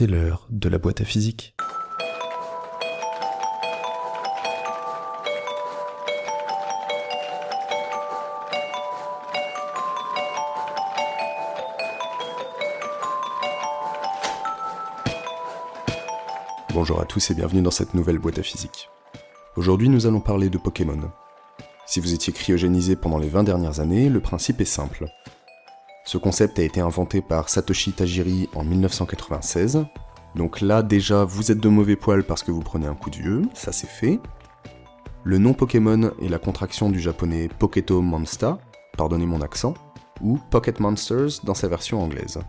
[0.00, 1.54] C'est l'heure de la boîte à physique.
[16.72, 18.88] Bonjour à tous et bienvenue dans cette nouvelle boîte à physique.
[19.56, 21.10] Aujourd'hui nous allons parler de Pokémon.
[21.84, 25.10] Si vous étiez cryogénisé pendant les 20 dernières années, le principe est simple.
[26.10, 29.84] Ce concept a été inventé par Satoshi Tajiri en 1996.
[30.34, 33.42] Donc là déjà vous êtes de mauvais poil parce que vous prenez un coup de
[33.54, 34.18] ça c'est fait.
[35.22, 38.54] Le nom Pokémon est la contraction du japonais Poketo Monster,
[38.98, 39.74] pardonnez mon accent,
[40.20, 42.40] ou Pocket Monsters dans sa version anglaise.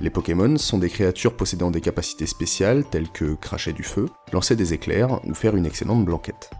[0.00, 4.56] Les Pokémon sont des créatures possédant des capacités spéciales telles que cracher du feu, lancer
[4.56, 6.50] des éclairs ou faire une excellente blanquette.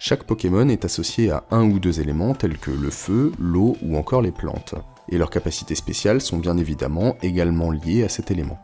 [0.00, 3.96] Chaque Pokémon est associé à un ou deux éléments tels que le feu, l'eau ou
[3.96, 4.76] encore les plantes,
[5.08, 8.62] et leurs capacités spéciales sont bien évidemment également liées à cet élément.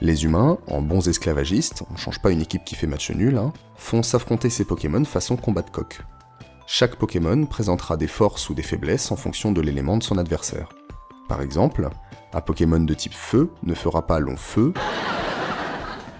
[0.00, 3.52] Les humains, en bons esclavagistes, on change pas une équipe qui fait match nul, hein,
[3.76, 6.00] font s'affronter ces Pokémon façon combat de coq.
[6.66, 10.70] Chaque Pokémon présentera des forces ou des faiblesses en fonction de l'élément de son adversaire.
[11.28, 11.90] Par exemple,
[12.32, 14.72] un Pokémon de type feu ne fera pas long feu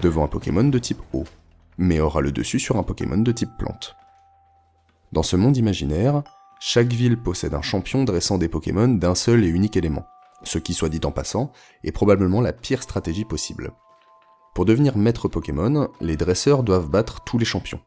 [0.03, 1.25] devant un Pokémon de type eau,
[1.78, 3.97] mais aura le dessus sur un Pokémon de type plante.
[5.12, 6.22] Dans ce monde imaginaire,
[6.61, 10.06] chaque ville possède un champion dressant des Pokémon d'un seul et unique élément,
[10.44, 13.72] ce qui, soit dit en passant, est probablement la pire stratégie possible.
[14.55, 17.81] Pour devenir maître Pokémon, les dresseurs doivent battre tous les champions.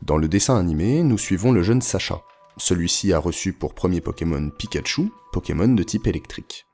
[0.00, 2.22] Dans le dessin animé, nous suivons le jeune Sacha.
[2.56, 6.66] Celui-ci a reçu pour premier Pokémon Pikachu, Pokémon de type électrique.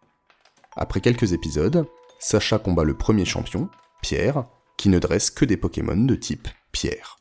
[0.77, 1.87] Après quelques épisodes,
[2.21, 3.69] Sacha combat le premier champion,
[4.03, 4.45] Pierre,
[4.77, 7.19] qui ne dresse que des Pokémon de type Pierre.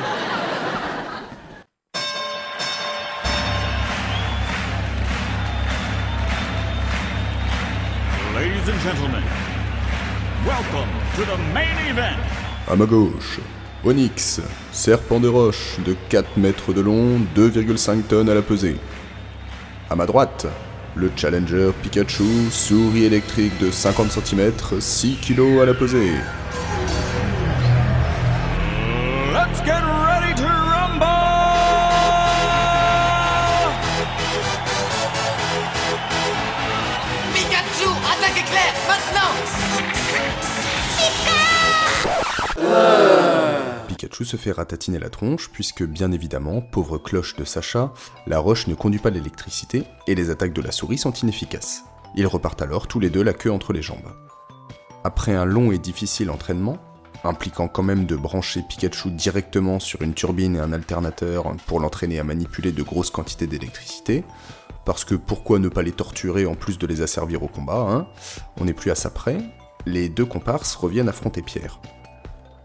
[8.69, 9.23] And gentlemen,
[10.45, 12.17] welcome to the main event.
[12.67, 13.39] À ma gauche,
[13.83, 18.77] Onyx, serpent de roche de 4 mètres de long, 2,5 tonnes à la pesée.
[19.89, 20.45] À ma droite,
[20.95, 26.13] le Challenger Pikachu, souris électrique de 50 cm, 6 kg à la pesée.
[29.33, 30.68] Let's get ready to
[44.21, 47.93] Se fait ratatiner la tronche puisque bien évidemment, pauvre cloche de Sacha,
[48.27, 51.83] la roche ne conduit pas l'électricité et les attaques de la souris sont inefficaces.
[52.15, 54.13] Ils repartent alors tous les deux la queue entre les jambes.
[55.03, 56.77] Après un long et difficile entraînement,
[57.23, 62.19] impliquant quand même de brancher Pikachu directement sur une turbine et un alternateur pour l'entraîner
[62.19, 64.25] à manipuler de grosses quantités d'électricité,
[64.85, 68.07] parce que pourquoi ne pas les torturer en plus de les asservir au combat, hein?
[68.59, 69.39] On n'est plus à ça près,
[69.85, 71.79] les deux comparses reviennent affronter Pierre.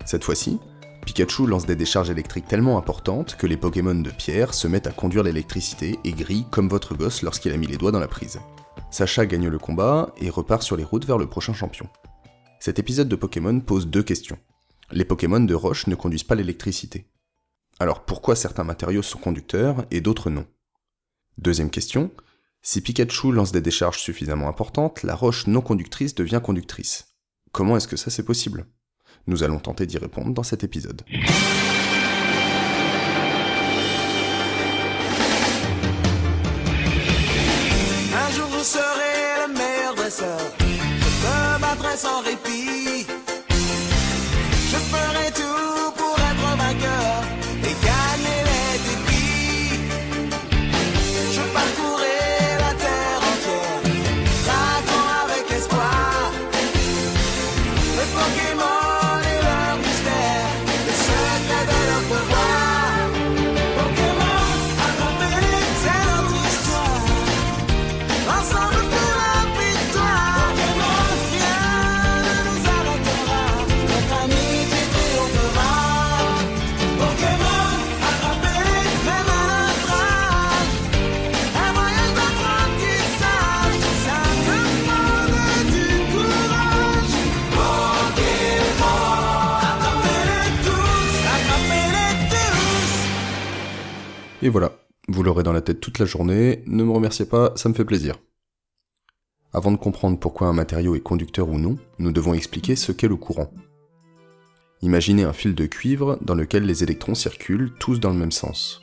[0.05, 0.61] Cette fois-ci,
[1.05, 4.93] Pikachu lance des décharges électriques tellement importantes que les Pokémon de Pierre se mettent à
[4.93, 8.41] conduire l'électricité et grillent comme votre gosse lorsqu'il a mis les doigts dans la prise.
[8.91, 11.89] Sacha gagne le combat et repart sur les routes vers le prochain champion.
[12.59, 14.39] Cet épisode de Pokémon pose deux questions.
[14.91, 17.07] Les Pokémon de roche ne conduisent pas l'électricité.
[17.79, 20.47] Alors pourquoi certains matériaux sont conducteurs et d'autres non?
[21.37, 22.11] Deuxième question,
[22.63, 27.17] si Pikachu lance des décharges suffisamment importantes, la roche non conductrice devient conductrice.
[27.53, 28.67] Comment est-ce que ça c'est possible?
[29.27, 31.01] Nous allons tenter d'y répondre dans cet épisode.
[38.15, 40.39] Un jour je serai le meilleur dresseur.
[40.61, 42.44] Je me battrai sans répit.
[95.25, 98.17] L'aurez dans la tête toute la journée, ne me remerciez pas, ça me fait plaisir.
[99.53, 103.09] Avant de comprendre pourquoi un matériau est conducteur ou non, nous devons expliquer ce qu'est
[103.09, 103.53] le courant.
[104.83, 108.81] Imaginez un fil de cuivre dans lequel les électrons circulent tous dans le même sens.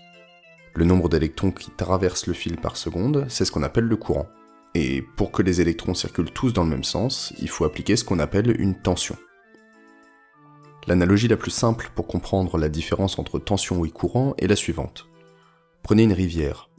[0.74, 4.28] Le nombre d'électrons qui traversent le fil par seconde, c'est ce qu'on appelle le courant.
[4.74, 8.06] et pour que les électrons circulent tous dans le même sens, il faut appliquer ce
[8.06, 9.18] qu'on appelle une tension.
[10.88, 15.11] L'analogie la plus simple pour comprendre la différence entre tension et courant est la suivante.
[15.84, 16.70] Prenez une rivière.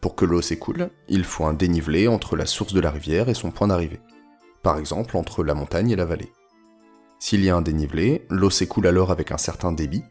[0.00, 3.34] Pour que l'eau s'écoule, il faut un dénivelé entre la source de la rivière et
[3.34, 4.00] son point d'arrivée.
[4.62, 6.32] Par exemple, entre la montagne et la vallée.
[7.18, 10.04] S'il y a un dénivelé, l'eau s'écoule alors avec un certain débit.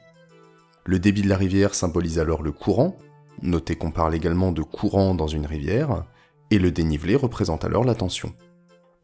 [0.86, 2.98] Le débit de la rivière symbolise alors le courant,
[3.42, 6.06] notez qu'on parle également de courant dans une rivière,
[6.51, 8.34] et le dénivelé représente alors la tension.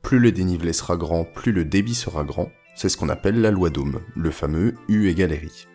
[0.01, 3.51] Plus le dénivelé sera grand, plus le débit sera grand, c'est ce qu'on appelle la
[3.51, 5.67] loi d'Ohm, le fameux U égale RI.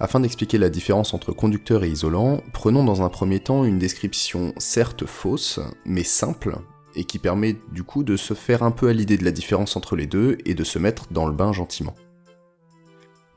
[0.00, 4.52] Afin d'expliquer la différence entre conducteur et isolant, prenons dans un premier temps une description
[4.58, 6.56] certes fausse, mais simple,
[6.96, 9.76] et qui permet du coup de se faire un peu à l'idée de la différence
[9.76, 11.94] entre les deux et de se mettre dans le bain gentiment.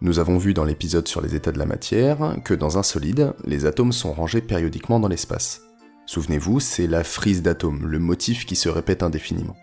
[0.01, 3.33] Nous avons vu dans l'épisode sur les états de la matière que dans un solide,
[3.45, 5.61] les atomes sont rangés périodiquement dans l'espace.
[6.05, 9.55] Souvenez-vous, c'est la frise d'atomes, le motif qui se répète indéfiniment.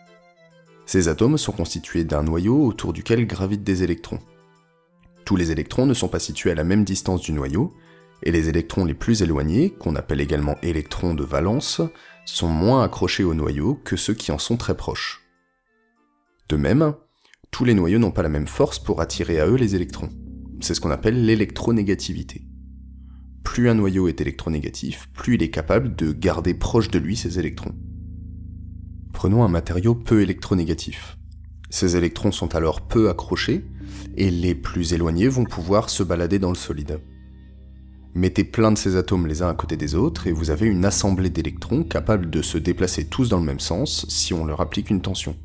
[0.87, 4.19] Ces atomes sont constitués d'un noyau autour duquel gravitent des électrons.
[5.25, 7.75] Tous les électrons ne sont pas situés à la même distance du noyau,
[8.23, 11.81] et les électrons les plus éloignés, qu'on appelle également électrons de valence,
[12.25, 15.23] sont moins accrochés au noyau que ceux qui en sont très proches.
[16.49, 16.95] De même,
[17.51, 20.11] tous les noyaux n'ont pas la même force pour attirer à eux les électrons.
[20.61, 22.47] C'est ce qu'on appelle l'électronégativité
[23.55, 27.39] plus un noyau est électronégatif, plus il est capable de garder proche de lui ses
[27.39, 27.73] électrons.
[29.13, 31.17] Prenons un matériau peu électronégatif.
[31.71, 33.65] Ces électrons sont alors peu accrochés,
[34.17, 37.01] et les plus éloignés vont pouvoir se balader dans le solide.
[38.15, 40.85] Mettez plein de ces atomes les uns à côté des autres, et vous avez une
[40.85, 44.91] assemblée d'électrons capables de se déplacer tous dans le même sens si on leur applique
[44.91, 45.37] une tension.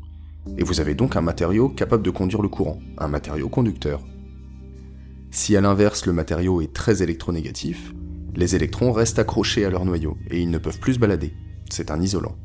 [0.58, 4.06] Et vous avez donc un matériau capable de conduire le courant, un matériau conducteur.
[5.32, 7.94] Si à l'inverse le matériau est très électronégatif,
[8.36, 11.34] les électrons restent accrochés à leur noyau et ils ne peuvent plus se balader.
[11.72, 12.36] C'est un isolant.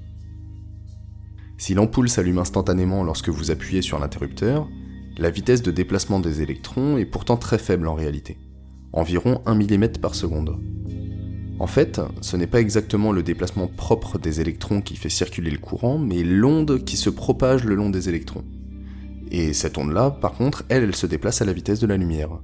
[1.56, 4.68] Si l'ampoule s'allume instantanément lorsque vous appuyez sur l'interrupteur,
[5.16, 8.36] la vitesse de déplacement des électrons est pourtant très faible en réalité,
[8.92, 10.58] environ 1 mm par seconde.
[11.60, 15.58] En fait, ce n'est pas exactement le déplacement propre des électrons qui fait circuler le
[15.58, 18.44] courant, mais l'onde qui se propage le long des électrons.
[19.30, 22.40] Et cette onde-là, par contre, elle, elle se déplace à la vitesse de la lumière.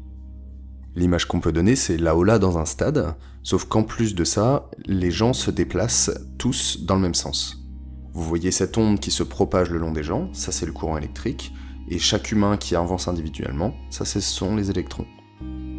[0.95, 4.71] L'image qu'on peut donner, c'est là là dans un stade, sauf qu'en plus de ça,
[4.87, 7.65] les gens se déplacent tous dans le même sens.
[8.13, 10.99] Vous voyez cette onde qui se propage le long des gens, ça c'est le courant
[10.99, 11.53] électrique,
[11.91, 15.07] et chaque humain qui avance individuellement, ça ce sont les électrons.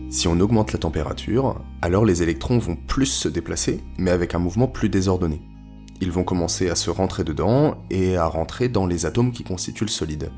[0.09, 4.39] Si on augmente la température, alors les électrons vont plus se déplacer, mais avec un
[4.39, 5.41] mouvement plus désordonné.
[6.01, 9.85] Ils vont commencer à se rentrer dedans et à rentrer dans les atomes qui constituent
[9.85, 10.31] le solide.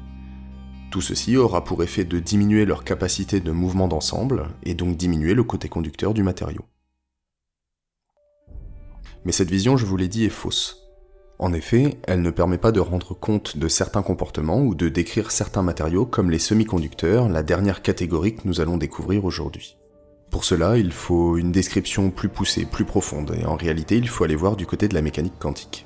[0.91, 5.33] Tout ceci aura pour effet de diminuer leur capacité de mouvement d'ensemble, et donc diminuer
[5.33, 6.65] le côté conducteur du matériau.
[9.25, 10.82] Mais cette vision, je vous l'ai dit, est fausse.
[11.39, 15.31] En effet, elle ne permet pas de rendre compte de certains comportements ou de décrire
[15.31, 19.77] certains matériaux comme les semi-conducteurs, la dernière catégorie que nous allons découvrir aujourd'hui.
[20.30, 24.24] Pour cela, il faut une description plus poussée, plus profonde, et en réalité, il faut
[24.24, 25.85] aller voir du côté de la mécanique quantique.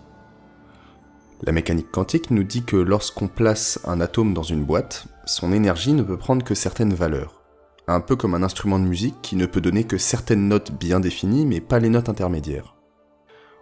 [1.43, 5.93] La mécanique quantique nous dit que lorsqu'on place un atome dans une boîte, son énergie
[5.93, 7.43] ne peut prendre que certaines valeurs.
[7.87, 10.99] Un peu comme un instrument de musique qui ne peut donner que certaines notes bien
[10.99, 12.76] définies mais pas les notes intermédiaires.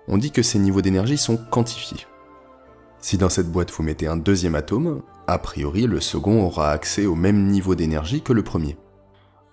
[0.08, 2.06] On dit que ces niveaux d'énergie sont quantifiés.
[3.00, 7.06] Si dans cette boîte vous mettez un deuxième atome, a priori le second aura accès
[7.06, 8.78] au même niveau d'énergie que le premier.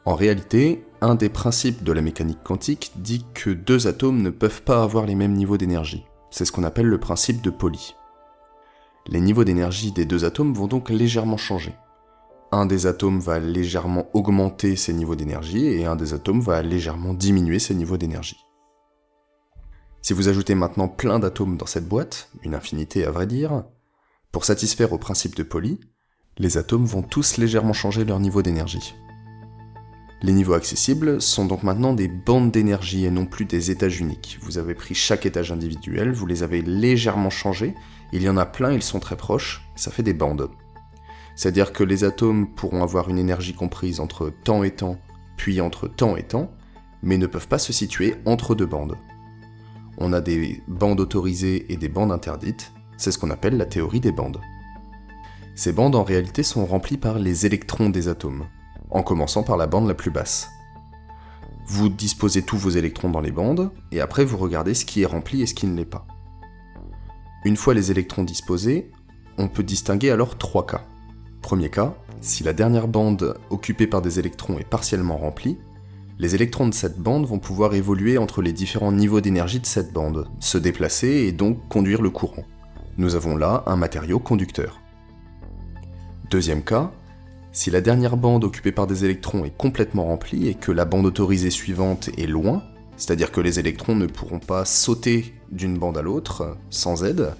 [0.04, 4.62] En réalité, un des principes de la mécanique quantique dit que deux atomes ne peuvent
[4.62, 6.04] pas avoir les mêmes niveaux d'énergie.
[6.30, 7.94] C'est ce qu'on appelle le principe de Pauli.
[9.06, 11.74] Les niveaux d'énergie des deux atomes vont donc légèrement changer.
[12.52, 17.14] Un des atomes va légèrement augmenter ses niveaux d'énergie et un des atomes va légèrement
[17.14, 18.46] diminuer ses niveaux d'énergie.
[20.02, 23.62] Si vous ajoutez maintenant plein d'atomes dans cette boîte, une infinité à vrai dire,
[24.32, 25.78] pour satisfaire au principe de Pauli,
[26.38, 28.96] les atomes vont tous légèrement changer leur niveau d'énergie.
[30.20, 34.38] Les niveaux accessibles sont donc maintenant des bandes d'énergie et non plus des étages uniques.
[34.42, 37.76] Vous avez pris chaque étage individuel, vous les avez légèrement changés,
[38.12, 40.50] il y en a plein, ils sont très proches, ça fait des bandes.
[41.36, 44.98] C'est-à-dire que les atomes pourront avoir une énergie comprise entre temps et temps,
[45.36, 46.50] puis entre temps et temps,
[47.04, 48.96] mais ne peuvent pas se situer entre deux bandes.
[49.98, 54.00] On a des bandes autorisées et des bandes interdites, c'est ce qu'on appelle la théorie
[54.00, 54.40] des bandes.
[55.54, 58.46] Ces bandes en réalité sont remplies par les électrons des atomes
[58.92, 60.48] en commençant par la bande la plus basse.
[61.66, 65.06] Vous disposez tous vos électrons dans les bandes, et après vous regardez ce qui est
[65.06, 66.06] rempli et ce qui ne l'est pas.
[67.44, 68.90] Une fois les électrons disposés,
[69.38, 70.84] on peut distinguer alors trois cas.
[71.40, 75.58] Premier cas, si la dernière bande occupée par des électrons est partiellement remplie,
[76.22, 79.92] Les électrons de cette bande vont pouvoir évoluer entre les différents niveaux d'énergie de cette
[79.92, 82.44] bande, se déplacer et donc conduire le courant.
[82.96, 84.80] Nous avons là un matériau conducteur.
[86.30, 86.92] Deuxième cas,
[87.50, 91.06] si la dernière bande occupée par des électrons est complètement remplie et que la bande
[91.06, 92.62] autorisée suivante est loin,
[92.96, 97.34] c'est-à-dire que les électrons ne pourront pas sauter d'une bande à l'autre sans aide,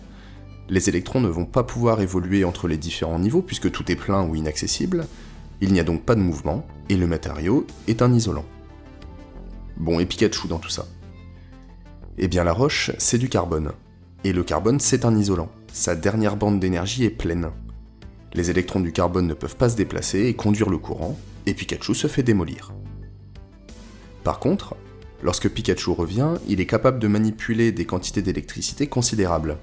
[0.69, 4.27] les électrons ne vont pas pouvoir évoluer entre les différents niveaux puisque tout est plein
[4.27, 5.07] ou inaccessible,
[5.61, 8.45] il n'y a donc pas de mouvement, et le matériau est un isolant.
[9.83, 10.87] Bon, et Pikachu dans tout ça
[12.17, 13.73] Eh bien la roche, c'est du carbone.
[14.23, 15.51] Et le carbone, c'est un isolant.
[15.73, 17.51] Sa dernière bande d'énergie est pleine.
[18.33, 21.97] Les électrons du carbone ne peuvent pas se déplacer et conduire le courant, et Pikachu
[21.97, 22.73] se fait démolir.
[24.23, 24.77] Par contre,
[25.21, 29.59] lorsque Pikachu revient, il est capable de manipuler des quantités d'électricité considérables.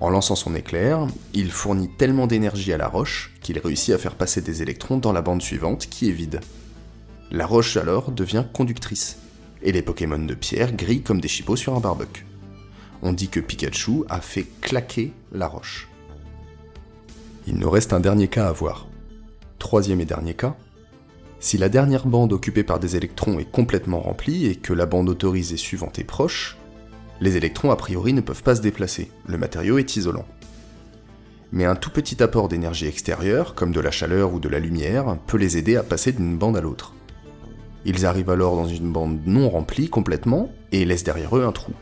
[0.00, 4.16] En lançant son éclair, il fournit tellement d'énergie à la roche qu'il réussit à faire
[4.16, 6.40] passer des électrons dans la bande suivante qui est vide.
[7.34, 9.16] La roche alors devient conductrice,
[9.62, 12.26] et les Pokémon de pierre grillent comme des chipots sur un barbecue.
[13.00, 15.88] On dit que Pikachu a fait claquer la roche.
[17.46, 18.86] Il nous reste un dernier cas à voir.
[19.58, 20.54] Troisième et dernier cas.
[21.40, 25.08] Si la dernière bande occupée par des électrons est complètement remplie et que la bande
[25.08, 26.58] autorisée suivante est proche,
[27.22, 30.26] les électrons a priori ne peuvent pas se déplacer, le matériau est isolant.
[31.50, 35.16] Mais un tout petit apport d'énergie extérieure, comme de la chaleur ou de la lumière,
[35.26, 36.92] peut les aider à passer d'une bande à l'autre.
[37.84, 41.72] Ils arrivent alors dans une bande non remplie complètement et laissent derrière eux un trou.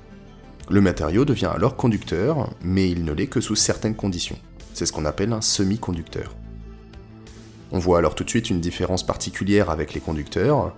[0.71, 4.39] Le matériau devient alors conducteur, mais il ne l'est que sous certaines conditions.
[4.73, 6.35] C'est ce qu'on appelle un semi-conducteur.
[7.73, 10.75] On voit alors tout de suite une différence particulière avec les conducteurs.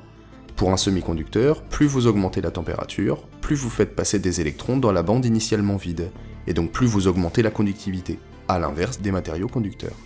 [0.56, 4.92] Pour un semi-conducteur, plus vous augmentez la température, plus vous faites passer des électrons dans
[4.92, 6.10] la bande initialement vide,
[6.46, 9.96] et donc plus vous augmentez la conductivité, à l'inverse des matériaux conducteurs.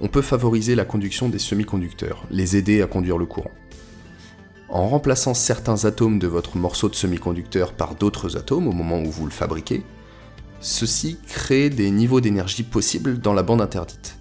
[0.00, 3.50] On peut favoriser la conduction des semi-conducteurs, les aider à conduire le courant.
[4.68, 9.10] En remplaçant certains atomes de votre morceau de semi-conducteur par d'autres atomes au moment où
[9.10, 9.82] vous le fabriquez,
[10.60, 14.18] ceci crée des niveaux d'énergie possibles dans la bande interdite.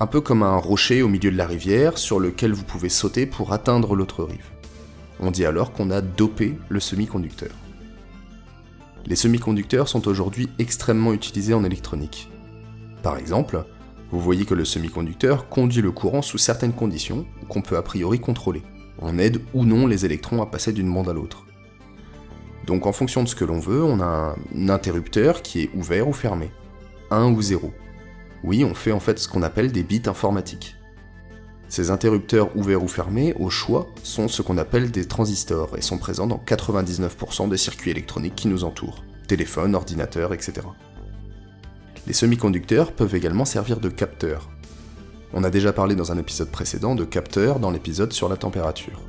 [0.00, 3.26] Un peu comme un rocher au milieu de la rivière sur lequel vous pouvez sauter
[3.26, 4.50] pour atteindre l'autre rive.
[5.20, 7.52] On dit alors qu'on a dopé le semi-conducteur.
[9.06, 12.28] Les semi-conducteurs sont aujourd'hui extrêmement utilisés en électronique.
[13.02, 13.64] Par exemple,
[14.12, 18.20] vous voyez que le semi-conducteur conduit le courant sous certaines conditions qu'on peut a priori
[18.20, 18.62] contrôler
[19.00, 21.44] on aide ou non les électrons à passer d'une bande à l'autre.
[22.66, 26.08] Donc en fonction de ce que l'on veut, on a un interrupteur qui est ouvert
[26.08, 26.50] ou fermé,
[27.10, 27.72] 1 ou 0.
[28.44, 30.76] Oui, on fait en fait ce qu'on appelle des bits informatiques.
[31.68, 35.98] Ces interrupteurs ouverts ou fermés, au choix, sont ce qu'on appelle des transistors et sont
[35.98, 40.62] présents dans 99% des circuits électroniques qui nous entourent, téléphones, ordinateurs, etc.
[42.10, 44.48] Les semi-conducteurs peuvent également servir de capteurs,
[45.32, 49.00] on a déjà parlé dans un épisode précédent de capteur dans l'épisode sur la température.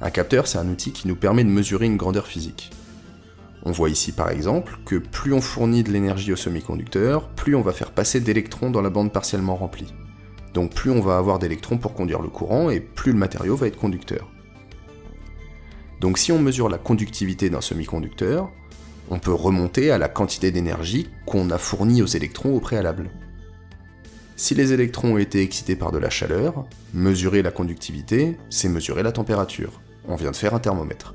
[0.00, 2.72] Un capteur, c'est un outil qui nous permet de mesurer une grandeur physique.
[3.62, 7.62] On voit ici par exemple que plus on fournit de l'énergie au semi-conducteur, plus on
[7.62, 9.94] va faire passer d'électrons dans la bande partiellement remplie.
[10.54, 13.68] Donc plus on va avoir d'électrons pour conduire le courant et plus le matériau va
[13.68, 14.28] être conducteur.
[16.00, 18.50] Donc si on mesure la conductivité d'un semi-conducteur,
[19.10, 23.10] on peut remonter à la quantité d'énergie qu'on a fournie aux électrons au préalable.
[24.36, 29.02] Si les électrons ont été excités par de la chaleur, mesurer la conductivité, c'est mesurer
[29.02, 29.80] la température.
[30.06, 31.14] On vient de faire un thermomètre.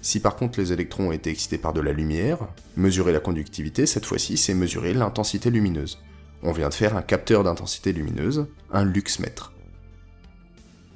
[0.00, 2.38] Si par contre les électrons ont été excités par de la lumière,
[2.76, 5.98] mesurer la conductivité, cette fois-ci, c'est mesurer l'intensité lumineuse.
[6.42, 9.52] On vient de faire un capteur d'intensité lumineuse, un luxmètre.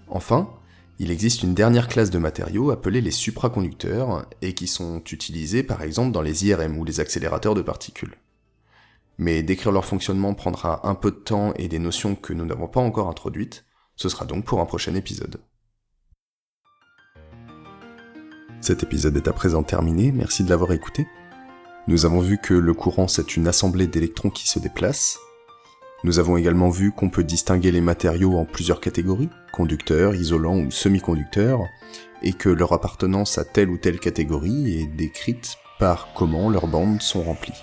[0.09, 0.49] Enfin,
[0.99, 5.83] il existe une dernière classe de matériaux appelés les supraconducteurs et qui sont utilisés par
[5.83, 8.17] exemple dans les IRM ou les accélérateurs de particules
[9.19, 12.69] mais décrire leur fonctionnement prendra un peu de temps et des notions que nous n'avons
[12.69, 13.65] pas encore introduites,
[13.97, 15.41] ce sera donc pour un prochain épisode.
[18.61, 21.07] Cet épisode est à présent terminé, merci de l'avoir écouté.
[21.89, 25.19] Nous avons vu que le courant c'est une assemblée d'électrons qui se déplacent.
[26.05, 30.71] Nous avons également vu qu'on peut distinguer les matériaux en plusieurs catégories, conducteurs, isolants ou
[30.71, 31.61] semi-conducteurs,
[32.23, 37.03] et que leur appartenance à telle ou telle catégorie est décrite par comment leurs bandes
[37.03, 37.61] sont remplies.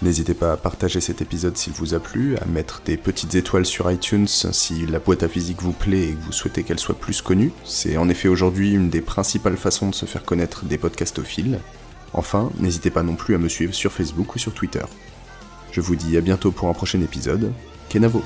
[0.00, 3.66] N'hésitez pas à partager cet épisode s'il vous a plu, à mettre des petites étoiles
[3.66, 6.98] sur iTunes si la boîte à physique vous plaît et que vous souhaitez qu'elle soit
[6.98, 7.50] plus connue.
[7.64, 11.58] C'est en effet aujourd'hui une des principales façons de se faire connaître des podcastophiles.
[12.12, 14.84] Enfin, n'hésitez pas non plus à me suivre sur Facebook ou sur Twitter.
[15.72, 17.52] Je vous dis à bientôt pour un prochain épisode.
[17.88, 18.22] Kenavo.